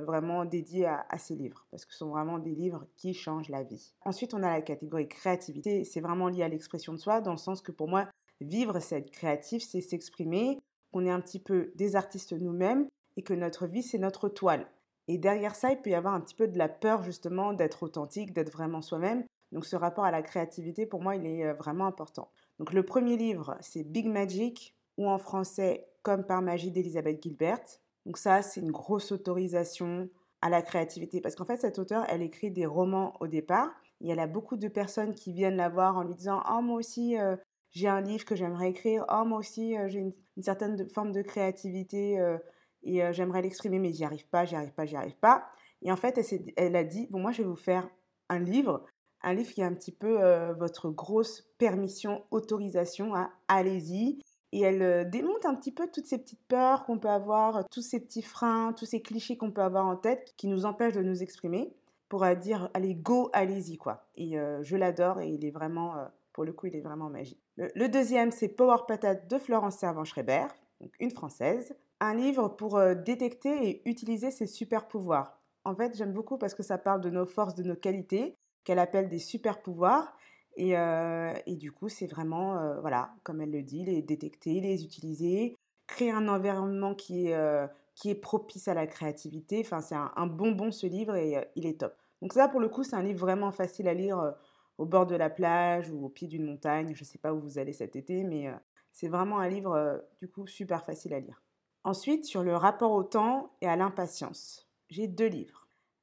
vraiment 0.06 0.46
dédiés 0.46 0.86
à, 0.86 1.06
à, 1.10 1.18
ces 1.18 1.36
livres, 1.36 1.68
parce 1.70 1.86
que 1.86 1.92
ce 1.92 1.98
sont 2.00 2.12
vraiment 2.12 2.40
des 2.40 2.56
livres 2.56 2.86
qui 2.96 3.14
changent 3.14 3.50
la 3.50 3.64
vie. 3.64 3.94
Ensuite, 4.06 4.34
on 4.34 4.42
a 4.42 4.50
la 4.50 4.62
catégorie 4.62 5.10
créativité. 5.10 5.84
C'est 5.84 6.00
vraiment 6.00 6.30
lié 6.30 6.44
à 6.44 6.48
l'expression 6.48 6.94
de 6.94 6.98
soi, 6.98 7.20
dans 7.20 7.34
le 7.34 7.38
sens 7.38 7.62
que 7.62 7.74
pour 7.74 7.90
moi, 7.90 8.08
vivre, 8.42 8.80
c'est 8.80 9.00
être 9.00 9.12
créatif, 9.12 9.64
c'est 9.64 9.82
s'exprimer, 9.82 10.60
qu'on 10.92 11.06
est 11.06 11.12
un 11.12 11.22
petit 11.22 11.40
peu 11.40 11.72
des 11.76 11.96
artistes 11.96 12.34
nous-mêmes 12.34 12.88
et 13.18 13.22
que 13.22 13.34
notre 13.34 13.68
vie, 13.68 13.84
c'est 13.84 13.98
notre 13.98 14.30
toile. 14.30 14.68
Et 15.08 15.18
derrière 15.18 15.56
ça, 15.56 15.72
il 15.72 15.82
peut 15.82 15.90
y 15.90 15.96
avoir 15.96 16.14
un 16.14 16.22
petit 16.22 16.36
peu 16.36 16.48
de 16.48 16.58
la 16.58 16.70
peur 16.70 17.04
justement 17.04 17.54
d'être 17.54 17.84
authentique, 17.84 18.34
d'être 18.34 18.52
vraiment 18.52 18.82
soi-même. 18.82 19.24
Donc 19.52 19.66
ce 19.66 19.76
rapport 19.76 20.06
à 20.06 20.12
la 20.12 20.22
créativité, 20.22 20.86
pour 20.86 21.02
moi, 21.02 21.16
il 21.16 21.26
est 21.26 21.54
vraiment 21.54 21.88
important. 21.88 22.32
Donc 22.60 22.74
le 22.74 22.84
premier 22.84 23.18
livre, 23.18 23.58
c'est 23.62 23.84
Big 23.84 24.06
Magic, 24.06 24.76
ou 24.98 25.08
en 25.08 25.18
français, 25.18 25.88
Comme 26.02 26.26
par 26.26 26.42
magie 26.42 26.72
d'Elisabeth 26.72 27.22
Gilbert. 27.22 27.60
Donc 28.06 28.18
ça, 28.18 28.42
c'est 28.42 28.62
une 28.62 28.72
grosse 28.72 29.12
autorisation 29.12 30.10
à 30.42 30.50
la 30.50 30.62
créativité. 30.62 31.20
Parce 31.22 31.36
qu'en 31.36 31.46
fait, 31.46 31.58
cette 31.58 31.80
auteure, 31.80 32.06
elle 32.10 32.22
écrit 32.22 32.52
des 32.52 32.66
romans 32.66 33.14
au 33.20 33.28
départ. 33.28 33.70
Et 34.02 34.10
elle 34.10 34.20
a 34.20 34.28
beaucoup 34.28 34.56
de 34.56 34.68
personnes 34.68 35.14
qui 35.14 35.34
viennent 35.34 35.58
la 35.58 35.70
voir 35.70 35.98
en 35.98 36.04
lui 36.04 36.16
disant 36.16 36.42
Oh, 36.50 36.62
moi 36.62 36.78
aussi, 36.78 37.18
euh, 37.18 37.36
j'ai 37.72 37.88
un 37.88 38.02
livre 38.02 38.26
que 38.26 38.36
j'aimerais 38.36 38.70
écrire, 38.70 39.06
oh 39.12 39.26
moi 39.26 39.40
aussi 39.40 39.78
euh, 39.78 39.88
j'ai 39.90 40.00
une, 40.00 40.14
certaine 40.42 40.90
forme 40.90 41.12
de 41.12 41.22
créativité 41.22 42.20
euh, 42.20 42.38
et 42.82 43.02
j'aimerais 43.12 43.42
l'exprimer 43.42 43.78
mais 43.78 43.92
j'y 43.92 44.06
arrive 44.06 44.28
pas, 44.28 44.46
j'y 44.46 44.56
arrive 44.56 44.74
pas, 44.74 44.86
j'y 44.86 44.96
arrive 44.96 45.18
pas. 45.18 45.46
Et 45.82 45.92
en 45.92 45.96
fait 45.96 46.18
elle, 46.18 46.54
elle, 46.56 46.76
a 46.76 46.84
dit, 46.84 47.08
bon 47.12 47.20
moi 47.20 47.32
je 47.32 47.42
vais 47.42 47.48
vous 47.48 47.56
faire 47.56 47.90
un 48.30 48.40
livre, 48.40 48.86
un 49.22 49.34
livre 49.34 49.52
qui 49.52 49.62
est 49.62 49.66
un 49.66 49.74
petit 49.74 49.92
peu 49.92 50.18
votre 50.58 50.90
grosse 50.90 51.42
permission, 51.58 52.24
autorisation 52.32 53.14
à 53.16 53.30
allez-y. 53.48 54.20
Et 54.52 54.62
elle 54.62 55.10
démonte 55.10 55.46
un 55.46 55.54
petit 55.54 55.72
peu 55.72 55.88
toutes 55.92 56.08
ces 56.08 56.18
petites 56.18 56.44
peurs 56.48 56.86
qu'on 56.86 56.98
peut 56.98 57.10
avoir, 57.10 57.68
tous 57.70 57.84
ces 57.84 58.00
petits 58.00 58.24
freins, 58.24 58.74
tous 58.74 58.86
ces 58.86 59.02
clichés 59.02 59.38
qu'on 59.38 59.52
peut 59.52 59.62
avoir 59.62 59.86
en 59.86 59.96
tête 59.96 60.34
qui 60.38 60.48
nous 60.48 60.66
empêchent 60.66 60.96
de 60.96 61.04
nous 61.04 61.22
exprimer 61.22 61.72
pour 62.08 62.26
dire 62.36 62.70
allez 62.74 62.96
go, 62.96 63.30
allez-y 63.34 63.78
quoi. 63.78 64.08
Et 64.16 64.38
je 64.62 64.76
l'adore 64.76 65.20
et 65.20 65.30
il 65.30 65.46
est 65.46 65.52
vraiment 65.52 65.94
pour 66.34 66.46
le 66.46 66.54
coup, 66.54 66.68
il 66.68 66.76
est 66.78 66.82
vraiment 66.82 67.10
magique. 67.10 67.44
Le, 67.58 67.88
deuxième, 67.90 68.32
c'est 68.32 68.48
Power 68.48 68.84
Patate 68.88 69.30
de 69.30 69.38
Florence 69.38 69.78
Servan-Schreiber, 69.78 70.48
donc 70.80 70.94
une 71.02 71.12
française. 71.12 71.76
Un 72.00 72.16
livre 72.16 72.48
pour 72.48 72.82
détecter 72.96 73.68
et 73.68 73.90
utiliser 73.90 74.32
ses 74.32 74.48
super 74.48 74.88
pouvoirs. 74.88 75.42
En 75.66 75.76
fait, 75.76 75.98
j'aime 75.98 76.14
beaucoup 76.14 76.38
parce 76.38 76.56
que 76.56 76.64
ça 76.64 76.78
parle 76.78 77.02
de 77.02 77.10
nos 77.10 77.26
forces, 77.26 77.56
de 77.56 77.64
nos 77.64 77.76
qualités, 77.76 78.38
qu'elle 78.70 78.80
appelle 78.80 79.10
des 79.10 79.18
super 79.18 79.62
pouvoirs. 79.64 80.16
Et, 80.56 80.78
euh, 80.78 81.34
du 81.48 81.72
coup, 81.72 81.90
c'est 81.90 82.06
vraiment, 82.06 82.58
euh, 82.58 82.80
voilà, 82.82 83.14
comme 83.24 83.42
elle 83.42 83.52
le 83.52 83.64
dit, 83.64 83.84
les 83.84 84.04
détecter, 84.04 84.60
les 84.60 84.84
utiliser, 84.84 85.58
créer 85.88 86.12
un 86.12 86.28
environnement 86.28 86.94
qui 86.94 87.28
est, 87.28 87.70
qui 87.96 88.12
est 88.12 88.16
propice 88.16 88.68
à 88.68 88.76
la 88.76 88.86
créativité. 88.86 89.62
Enfin, 89.66 89.82
c'est 89.82 89.96
un, 89.96 90.28
bonbon 90.28 90.72
ce 90.72 90.86
livre 90.86 91.16
et 91.16 91.50
il 91.56 91.66
est 91.66 91.80
top. 91.80 91.96
Donc 92.22 92.34
ça, 92.34 92.48
pour 92.48 92.60
le 92.60 92.70
coup, 92.70 92.84
c'est 92.84 92.96
un 92.96 93.02
livre 93.02 93.22
vraiment 93.22 93.52
facile 93.52 93.88
à 93.88 93.94
lire 93.94 94.36
au 94.80 94.86
bord 94.86 95.06
de 95.06 95.16
la 95.16 95.30
plage 95.30 95.92
ou 95.92 96.06
au 96.06 96.10
pied 96.10 96.28
d'une 96.28 96.46
montagne. 96.46 96.96
Je 96.96 97.04
ne 97.04 97.06
sais 97.06 97.18
pas 97.18 97.34
où 97.34 97.40
vous 97.40 97.60
allez 97.60 97.74
cet 97.74 97.96
été, 97.96 98.24
mais 98.24 98.48
euh, 98.48 98.54
c'est 98.92 99.10
vraiment 99.10 99.40
un 99.40 99.50
livre 99.50 99.74
euh, 99.74 99.98
du 100.20 100.30
coup 100.30 100.48
super 100.48 100.84
facile 100.86 101.14
à 101.14 101.20
lire. 101.20 101.44
Ensuite, 101.84 102.26
sur 102.26 102.44
le 102.44 102.56
rapport 102.56 102.92
au 102.92 103.04
temps 103.04 103.52
et 103.62 103.68
à 103.68 103.76
l'impatience. 103.76 104.70
J'ai 104.90 105.08
deux 105.08 105.28
livres. 105.28 105.59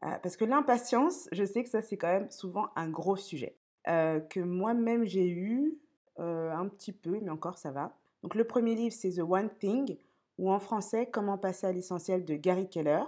Euh, 0.06 0.18
parce 0.22 0.36
que 0.36 0.44
l'impatience, 0.44 1.28
je 1.32 1.44
sais 1.44 1.62
que 1.64 1.70
ça 1.70 1.82
c'est 1.82 1.96
quand 1.96 2.12
même 2.12 2.30
souvent 2.30 2.68
un 2.76 2.88
gros 2.88 3.16
sujet. 3.16 3.56
que 3.84 4.40
moi-même 4.40 5.04
j'ai 5.04 5.28
eu 5.28 5.78
un 6.18 6.66
petit 6.68 6.92
peu, 6.92 7.20
mais 7.20 7.30
encore 7.30 7.58
ça 7.58 7.70
va. 7.70 7.96
Donc 8.22 8.34
le 8.34 8.44
premier 8.44 8.74
livre 8.74 8.94
c'est 8.94 9.12
The 9.12 9.20
One 9.20 9.50
Thing, 9.60 9.96
ou 10.38 10.50
en 10.50 10.58
français 10.58 11.06
Comment 11.06 11.38
passer 11.38 11.66
à 11.66 11.72
l'essentiel 11.72 12.24
de 12.24 12.34
Gary 12.34 12.68
Keller. 12.68 13.04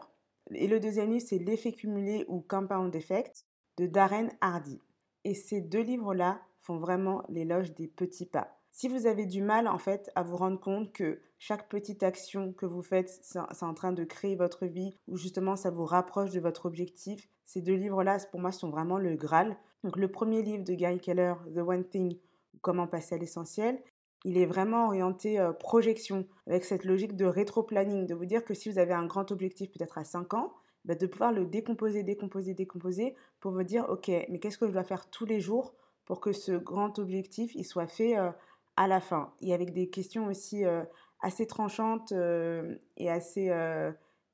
Et 0.52 0.66
le 0.66 0.80
deuxième 0.80 1.10
livre 1.10 1.24
c'est 1.26 1.38
L'effet 1.38 1.72
cumulé 1.72 2.24
ou 2.28 2.40
Compound 2.40 2.94
Effect 2.94 3.44
de 3.76 3.86
Darren 3.86 4.28
Hardy. 4.40 4.80
Et 5.24 5.34
ces 5.34 5.60
deux 5.60 5.82
livres-là 5.82 6.40
font 6.60 6.78
vraiment 6.78 7.22
l'éloge 7.28 7.74
des 7.74 7.86
petits 7.86 8.26
pas. 8.26 8.57
Si 8.80 8.86
vous 8.86 9.08
avez 9.08 9.26
du 9.26 9.42
mal 9.42 9.66
en 9.66 9.78
fait 9.78 10.08
à 10.14 10.22
vous 10.22 10.36
rendre 10.36 10.60
compte 10.60 10.92
que 10.92 11.20
chaque 11.40 11.68
petite 11.68 12.04
action 12.04 12.52
que 12.52 12.64
vous 12.64 12.80
faites, 12.84 13.10
c'est 13.24 13.64
en 13.64 13.74
train 13.74 13.90
de 13.90 14.04
créer 14.04 14.36
votre 14.36 14.66
vie 14.66 14.94
ou 15.08 15.16
justement 15.16 15.56
ça 15.56 15.72
vous 15.72 15.84
rapproche 15.84 16.30
de 16.30 16.38
votre 16.38 16.66
objectif, 16.66 17.28
ces 17.44 17.60
deux 17.60 17.74
livres-là 17.74 18.18
pour 18.30 18.38
moi 18.38 18.52
sont 18.52 18.70
vraiment 18.70 18.96
le 18.96 19.16
Graal. 19.16 19.56
Donc 19.82 19.96
le 19.96 20.06
premier 20.06 20.42
livre 20.42 20.62
de 20.62 20.74
Gary 20.74 21.00
Keller, 21.00 21.34
The 21.56 21.58
One 21.58 21.88
Thing, 21.88 22.18
Comment 22.60 22.86
passer 22.86 23.16
à 23.16 23.18
l'essentiel, 23.18 23.82
il 24.24 24.38
est 24.38 24.46
vraiment 24.46 24.86
orienté 24.86 25.40
euh, 25.40 25.50
projection 25.50 26.28
avec 26.46 26.64
cette 26.64 26.84
logique 26.84 27.16
de 27.16 27.24
rétro-planning, 27.24 28.06
de 28.06 28.14
vous 28.14 28.26
dire 28.26 28.44
que 28.44 28.54
si 28.54 28.70
vous 28.70 28.78
avez 28.78 28.94
un 28.94 29.06
grand 29.06 29.32
objectif 29.32 29.72
peut-être 29.72 29.98
à 29.98 30.04
5 30.04 30.34
ans, 30.34 30.52
bah, 30.84 30.94
de 30.94 31.06
pouvoir 31.08 31.32
le 31.32 31.46
décomposer, 31.46 32.04
décomposer, 32.04 32.54
décomposer 32.54 33.16
pour 33.40 33.50
me 33.50 33.64
dire, 33.64 33.86
ok, 33.88 34.06
mais 34.06 34.38
qu'est-ce 34.38 34.58
que 34.58 34.68
je 34.68 34.72
dois 34.72 34.84
faire 34.84 35.10
tous 35.10 35.24
les 35.24 35.40
jours 35.40 35.74
pour 36.04 36.20
que 36.20 36.32
ce 36.32 36.52
grand 36.52 36.98
objectif, 36.98 37.54
il 37.54 37.64
soit 37.64 37.86
fait 37.86 38.16
euh, 38.16 38.30
à 38.78 38.86
la 38.86 39.00
fin. 39.00 39.32
Et 39.40 39.52
avec 39.52 39.72
des 39.72 39.90
questions 39.90 40.26
aussi 40.26 40.64
euh, 40.64 40.84
assez 41.20 41.46
tranchantes 41.46 42.12
euh, 42.12 42.76
et 42.96 43.10
assez 43.10 43.52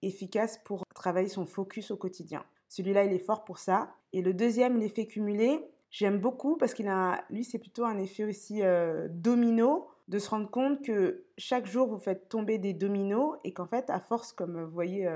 efficaces 0.02 0.60
pour 0.64 0.84
travailler 0.94 1.28
son 1.28 1.46
focus 1.46 1.90
au 1.90 1.96
quotidien. 1.96 2.44
Celui-là, 2.68 3.04
il 3.04 3.12
est 3.12 3.18
fort 3.18 3.44
pour 3.44 3.58
ça. 3.58 3.94
Et 4.12 4.20
le 4.20 4.34
deuxième, 4.34 4.78
l'effet 4.78 5.06
cumulé, 5.06 5.60
j'aime 5.90 6.18
beaucoup 6.18 6.56
parce 6.56 6.74
qu'il 6.74 6.88
a, 6.88 7.24
lui, 7.30 7.42
c'est 7.42 7.58
plutôt 7.58 7.84
un 7.84 7.98
effet 7.98 8.24
aussi 8.24 8.62
domino, 9.10 9.88
de 10.08 10.18
se 10.18 10.28
rendre 10.28 10.50
compte 10.50 10.84
que 10.84 11.24
chaque 11.38 11.66
jour, 11.66 11.88
vous 11.88 11.98
faites 11.98 12.28
tomber 12.28 12.58
des 12.58 12.74
dominos 12.74 13.38
et 13.44 13.54
qu'en 13.54 13.66
fait, 13.66 13.88
à 13.88 13.98
force, 13.98 14.32
comme 14.32 14.62
vous 14.62 14.70
voyez 14.70 15.08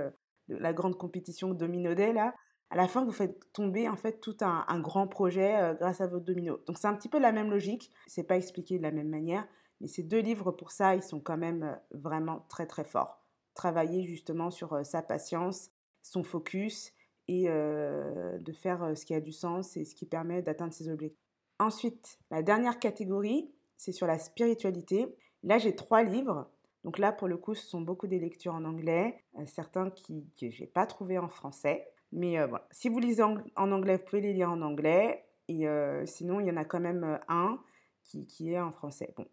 la 0.49 0.73
grande 0.73 0.97
compétition 0.97 1.53
Domino 1.53 1.95
Day, 1.95 2.15
là, 2.15 2.35
à 2.71 2.77
la 2.77 2.87
fin, 2.87 3.05
vous 3.05 3.13
faites 3.13 3.53
tomber 3.53 3.89
en 3.89 3.97
fait 3.97 4.21
tout 4.21 4.37
un, 4.41 4.81
grand 4.81 5.07
projet 5.07 5.57
euh, 5.57 5.75
grâce 5.75 6.01
à 6.01 6.07
votre 6.07 6.25
domino. 6.25 6.59
Donc 6.67 6.79
c'est 6.79 6.87
un 6.87 6.95
petit 6.95 7.09
peu 7.09 7.19
la 7.19 7.33
même 7.33 7.51
logique, 7.51 7.91
c'est 8.07 8.25
pas 8.25 8.37
expliqué 8.37 8.79
de 8.79 8.83
la 8.83 8.91
même 8.91 9.09
manière, 9.09 9.47
mais 9.81 9.89
ces 9.89 10.03
deux 10.03 10.19
livres 10.19 10.53
pour 10.53 10.71
ça, 10.71 10.95
ils 10.95 11.03
sont 11.03 11.21
quand 11.21 11.39
même 11.39 11.63
euh, 11.63 11.99
vraiment 11.99 12.45
très 12.49 12.67
très 12.67 12.85
forts. 12.85 13.25
Travailler 13.55 14.05
justement 14.05 14.51
sur 14.51 14.75
euh, 14.75 14.85
sa 14.85 15.03
patience, 15.03 15.71
son 16.03 16.23
focus 16.23 16.93
et 17.31 17.49
de 17.49 18.53
faire 18.53 18.97
ce 18.97 19.05
qui 19.05 19.13
a 19.13 19.21
du 19.21 19.33
sens 19.33 19.77
et 19.77 19.85
ce 19.85 19.95
qui 19.95 20.07
permet 20.07 20.41
d'atteindre 20.41 20.73
ses 20.73 20.89
objectifs. 20.89 21.21
Ensuite, 21.59 22.19
la 22.31 22.43
dernière 22.43 22.79
catégorie, 22.79 23.53
c'est 23.77 23.93
sur 23.93 24.07
la 24.07 24.19
spiritualité. 24.19 25.15
Là, 25.43 25.59
j'ai 25.59 25.77
trois 25.77 26.03
livres 26.03 26.51
donc 26.85 26.99
là, 26.99 27.13
pour 27.13 27.29
le 27.29 27.37
coup, 27.37 27.55
ce 27.55 27.67
sont 27.67 27.83
beaucoup 27.83 28.07
des 28.07 28.19
lectures 28.19 28.55
en 28.55 28.65
anglais, 28.65 29.23
certains 29.45 29.91
qui, 29.91 30.25
que 30.41 30.51
je 30.51 30.63
n'ai 30.63 30.67
pas 30.67 30.87
trouvé 30.87 31.19
en 31.19 31.29
français. 31.29 31.87
Mais 32.13 32.39
euh, 32.39 32.47
voilà. 32.47 32.67
si 32.71 32.89
vous 32.89 32.99
lisez 32.99 33.23
en, 33.23 33.37
anglais, 33.57 33.97
vous 33.97 34.05
pouvez 34.05 34.23
les 34.23 34.33
lire 34.33 34.51
en 34.51 34.63
anglais. 34.63 35.25
Et 35.49 35.69
euh, 35.69 36.05
sinon, 36.07 36.41
il 36.41 36.47
y 36.47 36.51
en 36.51 36.57
a 36.57 36.65
quand 36.65 36.81
même 36.81 37.19
un 37.29 37.59
qui, 38.05 38.27
qui, 38.27 38.53
est 38.53 38.61
en 38.61 38.73
français. 38.73 39.13
Bon. 39.17 39.27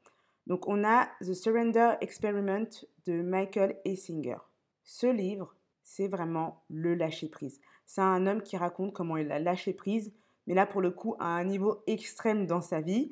Donc 0.48 0.68
on 0.68 0.84
a 0.84 1.08
The 1.22 1.34
Surrender 1.34 1.94
Experiment 2.02 2.70
de 3.06 3.22
Michael 3.22 3.80
Essinger. 3.86 4.38
Ce 4.84 5.08
livre, 5.08 5.56
c'est 5.84 6.08
vraiment 6.08 6.64
le 6.70 6.94
lâcher-prise. 6.94 7.60
C'est 7.86 8.02
un 8.02 8.28
homme 8.28 8.42
qui 8.42 8.58
raconte 8.58 8.94
comment 8.94 9.18
il 9.18 9.32
a 9.32 9.40
lâché 9.40 9.74
prise, 9.74 10.14
mais 10.46 10.54
là 10.54 10.66
pour 10.66 10.82
le 10.82 10.92
coup 10.92 11.16
à 11.20 11.26
un 11.26 11.44
niveau 11.44 11.84
extrême 11.88 12.46
dans 12.46 12.62
sa 12.62 12.82
vie. 12.82 13.10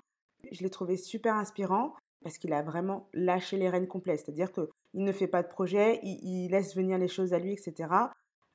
Je 0.51 0.61
l'ai 0.61 0.69
trouvé 0.69 0.97
super 0.97 1.35
inspirant 1.35 1.93
parce 2.23 2.37
qu'il 2.37 2.53
a 2.53 2.61
vraiment 2.61 3.09
lâché 3.13 3.57
les 3.57 3.69
rênes 3.69 3.87
complètes. 3.87 4.21
C'est-à-dire 4.23 4.51
qu'il 4.51 4.67
ne 4.93 5.11
fait 5.11 5.27
pas 5.27 5.43
de 5.43 5.47
projet, 5.47 5.99
il, 6.03 6.49
laisse 6.49 6.75
venir 6.75 6.97
les 6.97 7.07
choses 7.07 7.33
à 7.33 7.39
lui, 7.39 7.53
etc. 7.53 7.89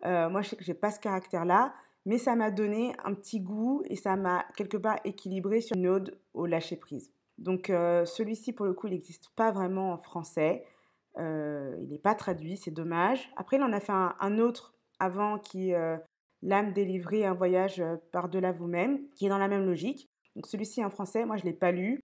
Euh, 0.04 0.28
moi, 0.28 0.42
je 0.42 0.50
sais 0.50 0.56
que 0.56 0.64
j'ai 0.64 0.74
pas 0.74 0.90
ce 0.90 1.00
caractère-là, 1.00 1.74
mais 2.06 2.18
ça 2.18 2.36
m'a 2.36 2.50
donné 2.50 2.92
un 3.04 3.14
petit 3.14 3.40
goût 3.40 3.82
et 3.86 3.96
ça 3.96 4.16
m'a 4.16 4.44
quelque 4.56 4.76
part 4.76 4.98
équilibré 5.04 5.60
sur 5.60 5.76
une 5.76 5.88
ode 5.88 6.18
au 6.34 6.46
lâcher 6.46 6.76
prise. 6.76 7.12
Donc 7.38 7.70
euh, 7.70 8.04
celui-ci, 8.04 8.52
pour 8.52 8.66
le 8.66 8.72
coup, 8.74 8.86
il 8.86 8.92
n'existe 8.92 9.30
pas 9.36 9.50
vraiment 9.50 9.92
en 9.92 9.98
français. 9.98 10.64
Euh, 11.18 11.76
il 11.80 11.88
n'est 11.88 11.98
pas 11.98 12.14
traduit, 12.14 12.56
c'est 12.56 12.70
dommage. 12.70 13.30
Après, 13.36 13.56
il 13.56 13.62
en 13.62 13.72
a 13.72 13.80
fait 13.80 13.92
un, 13.92 14.38
autre 14.38 14.74
avant 14.98 15.38
qui 15.38 15.72
L'âme 16.40 16.72
délivrée, 16.72 17.26
un 17.26 17.34
voyage 17.34 17.82
par-delà 18.12 18.52
vous-même, 18.52 19.00
qui 19.16 19.26
est 19.26 19.28
dans 19.28 19.38
la 19.38 19.48
même 19.48 19.66
logique. 19.66 20.08
Donc 20.36 20.46
celui-ci 20.46 20.84
en 20.84 20.90
français, 20.90 21.24
moi 21.24 21.36
je 21.36 21.42
ne 21.42 21.48
l'ai 21.48 21.56
pas 21.56 21.72
lu. 21.72 22.00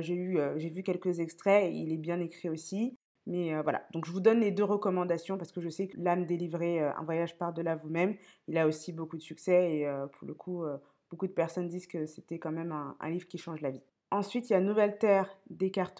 J'ai 0.00 0.34
j'ai 0.56 0.68
vu 0.68 0.82
quelques 0.82 1.20
extraits, 1.20 1.70
il 1.72 1.92
est 1.92 1.96
bien 1.96 2.18
écrit 2.18 2.48
aussi. 2.48 2.97
Mais 3.28 3.54
euh, 3.54 3.60
voilà, 3.60 3.86
donc 3.92 4.06
je 4.06 4.10
vous 4.10 4.20
donne 4.20 4.40
les 4.40 4.50
deux 4.50 4.64
recommandations 4.64 5.36
parce 5.36 5.52
que 5.52 5.60
je 5.60 5.68
sais 5.68 5.86
que 5.86 6.00
l'âme 6.00 6.24
délivrée, 6.24 6.80
un 6.80 7.04
voyage 7.04 7.36
par-delà 7.36 7.76
vous-même, 7.76 8.16
il 8.48 8.56
a 8.56 8.66
aussi 8.66 8.90
beaucoup 8.90 9.18
de 9.18 9.22
succès 9.22 9.76
et 9.76 9.88
pour 10.14 10.26
le 10.26 10.32
coup, 10.32 10.64
beaucoup 11.10 11.26
de 11.26 11.32
personnes 11.32 11.68
disent 11.68 11.86
que 11.86 12.06
c'était 12.06 12.38
quand 12.38 12.52
même 12.52 12.72
un, 12.72 13.10
livre 13.10 13.28
qui 13.28 13.36
change 13.36 13.60
la 13.60 13.70
vie. 13.70 13.82
Ensuite, 14.10 14.48
il 14.48 14.54
y 14.54 14.56
a 14.56 14.60
Nouvelle 14.60 14.96
Terre 14.96 15.28
d'Eckhart 15.50 15.94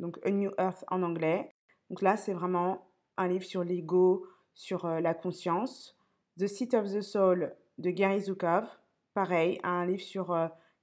donc 0.00 0.18
A 0.24 0.30
New 0.30 0.50
Earth 0.58 0.82
en 0.88 1.02
anglais. 1.02 1.50
Donc 1.90 2.00
là, 2.00 2.16
c'est 2.16 2.32
vraiment 2.32 2.88
un 3.18 3.28
livre 3.28 3.44
sur 3.44 3.64
l'ego, 3.64 4.26
sur 4.54 4.86
la 4.86 5.12
conscience. 5.12 5.94
The 6.38 6.46
Seat 6.46 6.72
of 6.72 6.90
the 6.90 7.02
Soul 7.02 7.54
de 7.76 7.90
Gary 7.90 8.22
Zukov, 8.22 8.64
pareil, 9.12 9.60
un 9.62 9.84
livre 9.84 10.00
sur 10.00 10.34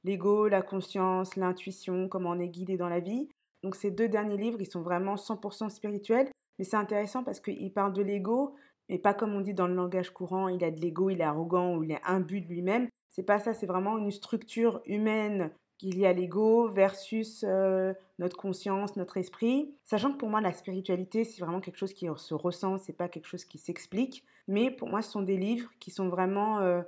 l'ego, 0.03 0.47
la 0.47 0.61
conscience, 0.61 1.35
l'intuition, 1.35 2.07
comment 2.07 2.29
on 2.29 2.39
est 2.39 2.49
guidé 2.49 2.77
dans 2.77 2.89
la 2.89 2.99
vie. 2.99 3.29
Donc 3.63 3.75
ces 3.75 3.91
deux 3.91 4.07
derniers 4.07 4.37
livres, 4.37 4.61
ils 4.61 4.69
sont 4.69 4.81
vraiment 4.81 5.15
100% 5.15 5.69
spirituels, 5.69 6.29
mais 6.57 6.65
c'est 6.65 6.77
intéressant 6.77 7.23
parce 7.23 7.39
qu'ils 7.39 7.73
parlent 7.73 7.93
de 7.93 8.01
l'ego, 8.01 8.55
mais 8.87 8.97
pas 8.97 9.13
comme 9.13 9.33
on 9.33 9.41
dit 9.41 9.53
dans 9.53 9.67
le 9.67 9.75
langage 9.75 10.11
courant, 10.11 10.47
il 10.47 10.63
a 10.63 10.71
de 10.71 10.79
l'ego, 10.79 11.09
il 11.09 11.21
est 11.21 11.25
arrogant 11.25 11.75
ou 11.75 11.83
il 11.83 11.91
est 11.91 12.01
imbu 12.05 12.41
de 12.41 12.47
lui-même. 12.47 12.87
C'est 13.09 13.23
pas 13.23 13.39
ça, 13.39 13.53
c'est 13.53 13.65
vraiment 13.65 13.97
une 13.97 14.11
structure 14.11 14.81
humaine 14.85 15.51
qu'il 15.77 15.97
y 15.97 16.05
a 16.05 16.13
l'ego 16.13 16.67
versus 16.69 17.43
euh, 17.47 17.93
notre 18.19 18.35
conscience, 18.35 18.97
notre 18.97 19.17
esprit. 19.17 19.73
Sachant 19.85 20.11
que 20.11 20.17
pour 20.17 20.29
moi, 20.29 20.41
la 20.41 20.51
spiritualité, 20.51 21.23
c'est 21.23 21.41
vraiment 21.41 21.61
quelque 21.61 21.77
chose 21.77 21.93
qui 21.93 22.07
se 22.17 22.33
ressent, 22.33 22.77
c'est 22.77 22.93
pas 22.93 23.07
quelque 23.07 23.27
chose 23.27 23.45
qui 23.45 23.57
s'explique. 23.57 24.25
Mais 24.47 24.71
pour 24.71 24.89
moi, 24.89 25.01
ce 25.01 25.11
sont 25.11 25.21
des 25.21 25.37
livres 25.37 25.71
qui 25.79 25.89
sont 25.89 26.09
vraiment 26.09 26.59
euh, 26.59 26.81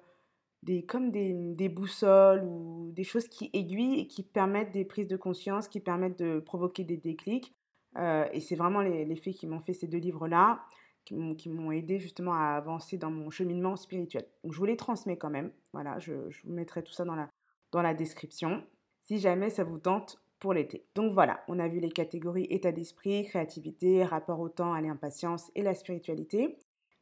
des, 0.63 0.86
comme 0.86 1.12
des, 1.12 1.70
boussoles 1.70 2.44
ou 2.44 2.91
des 2.94 3.03
choses 3.03 3.27
qui 3.27 3.50
aiguillent 3.53 4.01
et 4.01 4.08
qui 4.08 4.24
permettent 4.24 4.72
des 4.72 4.86
prises 4.86 5.08
de 5.08 5.18
conscience, 5.18 5.68
qui 5.68 5.80
permettent 5.80 6.20
de 6.20 6.39
provoquer 6.39 6.84
des 6.84 6.98
déclics. 6.98 7.53
Euh, 7.98 8.25
et 8.32 8.39
c'est 8.39 8.56
vraiment 8.56 8.82
l'effet 8.82 9.34
qui 9.34 9.48
m'ont 9.48 9.60
fait 9.60 9.74
ces 9.74 9.88
deux 9.88 9.98
livres-là, 9.98 10.63
qui 11.03 11.50
m'ont 11.50 11.72
aidé 11.72 12.00
justement 12.00 12.34
à 12.34 12.56
avancer 12.56 12.98
dans 12.98 13.12
mon 13.12 13.30
cheminement 13.30 13.75
spirituel. 13.75 14.25
Donc 14.44 14.53
je 14.53 14.58
vous 14.58 14.65
les 14.65 14.77
transmets 14.77 15.18
quand 15.18 15.32
même. 15.32 15.51
Voilà, 15.74 16.00
je, 16.00 16.13
vous 16.13 16.53
mettrai 16.53 16.84
tout 16.84 16.94
ça 16.94 17.06
dans 17.06 17.15
la, 17.15 17.30
dans 17.72 17.82
la 17.82 17.94
description 17.94 18.63
si 19.01 19.20
jamais 19.20 19.50
ça 19.50 19.63
vous 19.63 19.80
tente 19.80 20.22
pour 20.39 20.53
l'été. 20.53 20.86
Donc 20.96 21.13
voilà, 21.13 21.44
on 21.48 21.60
a 21.60 21.68
vu 21.68 21.80
les 21.80 21.91
catégories 21.91 22.48
état 22.50 22.72
d'esprit, 22.72 23.25
créativité, 23.25 24.03
rapport 24.03 24.39
au 24.39 24.50
temps, 24.50 24.74
à 24.74 24.82
l'impatience 24.82 25.51
et 25.56 25.63
la 25.63 25.74
spiritualité. 25.74 26.58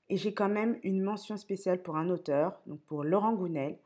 Et 0.09 0.17
j'ai 0.17 0.33
quand 0.33 0.49
même 0.49 0.77
une 0.83 1.01
mention 1.01 1.37
spéciale 1.37 1.81
pour 1.81 1.97
un 1.97 2.09
auteur, 2.09 2.59
donc 2.65 2.79
pour 2.81 3.03
Laurent 3.03 3.33
Gounel. 3.33 3.77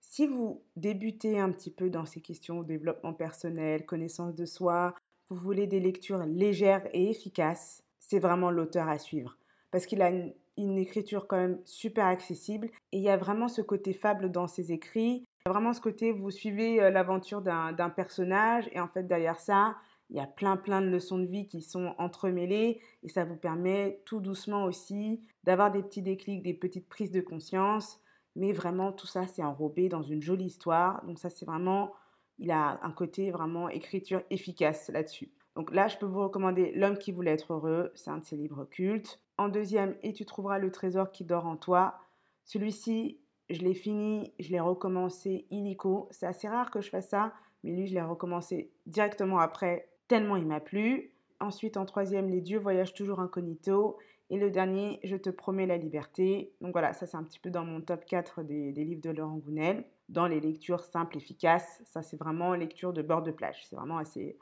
Si 0.00 0.26
vous 0.26 0.62
débutez 0.76 1.38
un 1.38 1.52
petit 1.52 1.70
peu 1.70 1.90
dans 1.90 2.06
ces 2.06 2.20
questions 2.20 2.62
développement 2.62 3.12
personnel, 3.12 3.86
connaissance 3.86 4.34
de 4.34 4.46
soi, 4.46 4.94
vous 5.28 5.36
voulez 5.36 5.68
des 5.68 5.78
lectures 5.78 6.24
légères 6.24 6.88
et 6.92 7.10
efficaces, 7.10 7.84
c'est 8.00 8.18
vraiment 8.18 8.50
l'auteur 8.50 8.88
à 8.88 8.98
suivre. 8.98 9.36
Parce 9.70 9.86
qu'il 9.86 10.02
a 10.02 10.10
une, 10.10 10.34
une, 10.56 10.78
écriture 10.78 11.28
quand 11.28 11.36
même 11.36 11.60
super 11.64 12.06
accessible 12.06 12.68
et 12.90 12.98
il 12.98 13.02
y 13.02 13.08
a 13.08 13.16
vraiment 13.16 13.46
ce 13.46 13.62
côté 13.62 13.92
fable 13.92 14.32
dans 14.32 14.48
ses 14.48 14.72
écrits. 14.72 15.22
Il 15.22 15.46
y 15.46 15.48
a 15.48 15.52
vraiment 15.52 15.72
ce 15.72 15.80
côté, 15.80 16.10
vous 16.10 16.32
suivez 16.32 16.82
euh, 16.82 16.90
l'aventure 16.90 17.40
d'un 17.40 17.90
personnage 17.90 18.68
et 18.72 18.80
en 18.80 18.88
fait 18.88 19.04
derrière 19.04 19.38
ça, 19.38 19.76
il 20.10 20.16
y 20.16 20.20
a 20.20 20.26
plein 20.26 20.56
plein 20.56 20.82
de 20.82 20.88
leçons 20.88 21.18
de 21.18 21.26
vie 21.26 21.46
qui 21.46 21.62
sont 21.62 21.94
entremêlées 21.98 22.80
et 23.02 23.08
ça 23.08 23.24
vous 23.24 23.36
permet 23.36 24.02
tout 24.04 24.20
doucement 24.20 24.64
aussi 24.64 25.20
d'avoir 25.44 25.70
des 25.70 25.82
petits 25.82 26.02
déclics, 26.02 26.42
des 26.42 26.54
petites 26.54 26.88
prises 26.88 27.12
de 27.12 27.20
conscience. 27.20 28.00
Mais 28.36 28.52
vraiment, 28.52 28.92
tout 28.92 29.06
ça, 29.06 29.26
c'est 29.26 29.42
enrobé 29.42 29.88
dans 29.88 30.02
une 30.02 30.22
jolie 30.22 30.46
histoire. 30.46 31.04
Donc 31.04 31.18
ça, 31.18 31.30
c'est 31.30 31.46
vraiment, 31.46 31.92
il 32.38 32.50
a 32.50 32.80
un 32.82 32.92
côté 32.92 33.30
vraiment 33.30 33.68
écriture 33.68 34.22
efficace 34.30 34.88
là-dessus. 34.88 35.32
Donc 35.56 35.72
là, 35.72 35.88
je 35.88 35.96
peux 35.98 36.06
vous 36.06 36.22
recommander 36.22 36.72
L'homme 36.72 36.98
qui 36.98 37.12
voulait 37.12 37.32
être 37.32 37.52
heureux. 37.52 37.90
C'est 37.94 38.10
un 38.10 38.18
de 38.18 38.24
ses 38.24 38.36
livres 38.36 38.64
cultes. 38.64 39.20
En 39.36 39.48
deuxième, 39.48 39.96
Et 40.02 40.12
tu 40.12 40.24
trouveras 40.24 40.58
le 40.58 40.70
trésor 40.70 41.10
qui 41.12 41.24
dort 41.24 41.46
en 41.46 41.56
toi. 41.56 41.98
Celui-ci, 42.44 43.20
je 43.48 43.60
l'ai 43.62 43.74
fini, 43.74 44.32
je 44.38 44.50
l'ai 44.50 44.60
recommencé 44.60 45.46
illico. 45.50 46.08
C'est 46.10 46.26
assez 46.26 46.48
rare 46.48 46.70
que 46.70 46.80
je 46.80 46.90
fasse 46.90 47.08
ça, 47.08 47.32
mais 47.62 47.72
lui, 47.72 47.86
je 47.86 47.94
l'ai 47.94 48.02
recommencé 48.02 48.72
directement 48.86 49.38
après 49.38 49.89
tellement 50.10 50.34
il 50.34 50.44
m'a 50.44 50.58
plu. 50.58 51.12
Ensuite, 51.38 51.76
en 51.76 51.84
troisième, 51.86 52.28
Les 52.28 52.40
dieux 52.40 52.58
voyagent 52.58 52.94
toujours 52.94 53.20
incognito. 53.20 53.96
Et 54.28 54.38
le 54.38 54.50
dernier, 54.50 54.98
Je 55.04 55.16
te 55.16 55.30
promets 55.30 55.66
la 55.66 55.76
liberté. 55.76 56.52
Donc 56.60 56.72
voilà, 56.72 56.92
ça 56.92 57.06
c'est 57.06 57.16
un 57.16 57.22
petit 57.22 57.38
peu 57.38 57.48
dans 57.48 57.64
mon 57.64 57.80
top 57.80 58.04
4 58.04 58.42
des, 58.42 58.72
livres 58.72 59.00
de 59.00 59.10
Laurent 59.10 59.36
Gounel. 59.36 59.84
Dans 60.08 60.26
les 60.26 60.40
lectures 60.40 60.82
simples, 60.82 61.16
efficaces, 61.16 61.80
ça 61.84 62.02
c'est 62.02 62.16
vraiment 62.16 62.54
lecture 62.54 62.92
de 62.92 63.02
bord 63.02 63.22
de 63.22 63.30
plage. 63.30 63.64
C'est 63.68 63.76
vraiment 63.76 63.98
assez, 63.98 64.36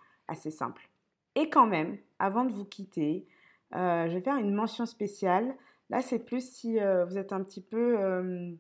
simple. 0.51 0.89
Et 1.35 1.51
quand 1.51 1.67
même, 1.67 1.99
avant 2.19 2.47
de 2.47 2.53
vous 2.53 2.65
quitter, 2.65 3.27
euh, 3.75 4.09
je 4.09 4.15
vais 4.15 4.23
faire 4.23 4.37
une 4.37 4.55
mention 4.55 4.87
spéciale. 4.87 5.55
Là, 5.91 6.01
c'est 6.01 6.25
plus 6.25 6.51
si 6.51 6.81
euh, 6.81 7.05
vous 7.05 7.19
êtes 7.19 7.35
un 7.35 7.43
petit 7.43 7.63
peu 7.63 7.99
euh, 7.99 8.53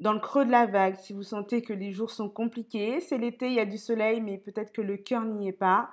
dans 0.00 0.14
le 0.14 0.20
creux 0.20 0.46
de 0.46 0.50
la 0.50 0.64
vague, 0.64 0.96
si 0.96 1.12
vous 1.12 1.22
sentez 1.22 1.60
que 1.60 1.74
les 1.74 1.92
jours 1.92 2.10
sont 2.10 2.30
compliqués. 2.30 3.00
C'est 3.00 3.18
l'été, 3.18 3.48
il 3.48 3.54
y 3.54 3.60
a 3.60 3.66
du 3.66 3.78
soleil, 3.78 4.22
mais 4.22 4.38
peut-être 4.38 4.72
que 4.72 4.80
le 4.80 4.96
cœur 4.96 5.24
n'y 5.24 5.48
est 5.48 5.52
pas. 5.52 5.90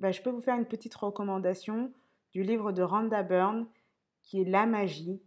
Bah, 0.00 0.10
je 0.10 0.20
peux 0.22 0.30
vous 0.30 0.40
faire 0.40 0.56
une 0.56 0.66
petite 0.66 0.94
recommandation 0.94 1.92
du 2.32 2.42
livre 2.42 2.72
de 2.72 2.82
Rhonda 2.82 3.22
Byrne 3.22 3.66
qui 4.22 4.40
est 4.40 4.44
La 4.44 4.66
magie. 4.66 5.22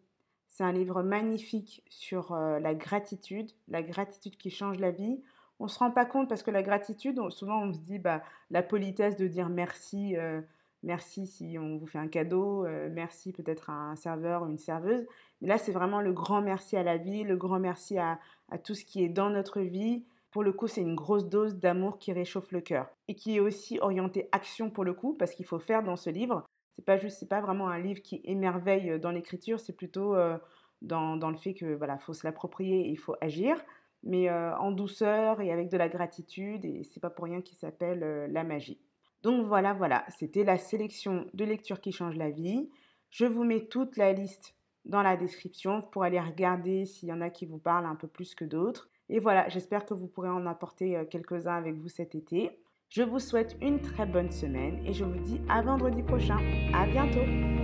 C'est 0.48 0.64
un 0.64 0.72
livre 0.72 1.04
magnifique 1.04 1.84
sur 1.90 2.34
euh, 2.34 2.60
la 2.60 2.74
gratitude, 2.74 3.52
la 3.68 3.84
gratitude 3.84 4.38
qui 4.38 4.50
change 4.50 4.80
la 4.80 4.92
vie. 4.92 5.22
On 5.60 5.66
ne 5.66 5.70
se 5.70 5.80
rend 5.80 5.92
pas 5.92 6.06
compte 6.06 6.30
parce 6.30 6.44
que 6.44 6.52
la 6.52 6.64
gratitude, 6.64 7.20
souvent 7.30 7.64
on 7.64 7.74
se 7.74 7.80
dit 7.80 8.00
bah, 8.00 8.22
la 8.50 8.64
politesse 8.64 9.18
de 9.18 9.28
dire 9.28 9.50
merci, 9.50 10.18
euh, 10.18 10.42
merci 10.84 11.28
si 11.28 11.58
on 11.60 11.78
vous 11.78 11.88
fait 11.88 12.00
un 12.00 12.08
cadeau, 12.08 12.66
euh, 12.66 12.90
merci 12.92 13.34
peut-être 13.34 13.70
à 13.70 13.74
un 13.74 13.96
serveur 13.96 14.44
ou 14.44 14.48
une 14.48 14.58
serveuse. 14.58 15.06
Mais 15.42 15.48
là, 15.48 15.58
c'est 15.58 15.72
vraiment 15.72 16.02
le 16.02 16.14
grand 16.14 16.42
merci 16.42 16.76
à 16.76 16.84
la 16.84 16.98
vie, 16.98 17.24
le 17.24 17.38
grand 17.38 17.60
merci 17.60 17.98
à 17.98 18.20
tout 18.64 18.74
ce 18.74 18.86
qui 18.86 19.04
est 19.04 19.10
dans 19.10 19.30
notre 19.30 19.62
vie, 19.62 20.04
pour 20.32 20.44
le 20.44 20.52
coup, 20.52 20.68
c'est 20.68 20.82
une 20.82 20.96
grosse 20.96 21.28
dose 21.28 21.56
d'amour 21.56 22.00
qui 22.00 22.12
réchauffe 22.12 22.52
le 22.52 22.62
cœur 22.62 22.88
et 23.08 23.16
qui 23.16 23.38
est 23.38 23.40
aussi 23.40 23.80
orienté 23.80 24.28
action 24.32 24.70
pour 24.70 24.84
le 24.84 24.94
coup, 24.94 25.14
parce 25.14 25.34
qu'il 25.34 25.46
faut 25.46 25.60
faire 25.60 25.84
dans 25.84 25.96
ce 25.96 26.10
livre. 26.10 26.44
C'est 26.76 26.86
pas 26.86 26.98
juste, 26.98 27.18
c'est 27.20 27.30
pas 27.30 27.42
vraiment 27.42 27.70
un 27.70 27.80
livre 27.80 28.02
qui 28.02 28.22
émerveille 28.24 28.92
euh, 28.92 29.00
dans 29.00 29.12
l'écriture, 29.12 29.60
c'est 29.60 29.76
plutôt 29.76 30.16
euh, 30.16 30.38
dans, 30.82 31.16
le 31.16 31.38
fait 31.38 31.54
que 31.54 31.74
voilà, 31.74 31.98
faut 31.98 32.14
se 32.14 32.26
l'approprier 32.26 32.82
et 32.82 32.90
il 32.90 33.00
faut 33.00 33.16
agir, 33.20 33.60
mais 34.04 34.30
euh, 34.30 34.56
en 34.58 34.72
douceur 34.72 35.42
et 35.42 35.52
avec 35.52 35.70
de 35.70 35.78
la 35.78 35.90
gratitude. 35.90 36.66
Et 36.66 36.84
c'est 36.84 37.00
pas 37.00 37.10
pour 37.10 37.26
rien 37.26 37.42
qu'il 37.42 37.58
s'appelle 37.58 38.30
la 38.32 38.44
magie. 38.44 38.80
Donc 39.24 39.48
voilà, 39.48 39.74
voilà, 39.74 40.06
c'était 40.10 40.44
la 40.44 40.58
sélection 40.58 41.26
de 41.34 41.46
lectures 41.46 41.82
qui 41.82 41.92
changent 41.92 42.18
la 42.18 42.30
vie. 42.30 42.70
Je 43.10 43.26
vous 43.26 43.44
mets 43.44 43.66
toute 43.66 43.98
la 43.98 44.14
liste 44.14 44.56
dans 44.86 45.02
la 45.02 45.18
description 45.18 45.82
pour 45.82 46.04
aller 46.04 46.20
regarder 46.20 46.86
s'il 46.86 47.10
y 47.10 47.14
en 47.14 47.22
a 47.22 47.30
qui 47.30 47.46
vous 47.46 47.58
parlent 47.58 47.86
un 47.86 47.96
peu 47.96 48.08
plus 48.08 48.36
que 48.36 48.46
d'autres. 48.46 48.90
Et 49.10 49.20
voilà, 49.20 49.48
j'espère 49.50 49.86
que 49.86 49.94
vous 49.94 50.08
pourrez 50.08 50.30
en 50.30 50.46
apporter 50.46 50.98
euh, 50.98 51.06
quelques-uns 51.06 51.56
avec 51.56 51.76
vous 51.76 51.90
cet 51.90 52.16
été. 52.16 52.60
Je 52.90 53.04
vous 53.04 53.20
souhaite 53.20 53.58
une 53.62 53.82
très 53.82 54.06
bonne 54.06 54.32
semaine 54.32 54.86
et 54.86 54.94
je 54.94 55.04
vous 55.04 55.20
dis 55.20 55.42
à 55.50 55.62
vendredi 55.62 56.04
prochain. 56.04 56.38
À 56.74 56.86
bientôt! 56.86 57.57